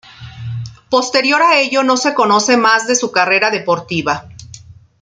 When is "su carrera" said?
2.95-3.51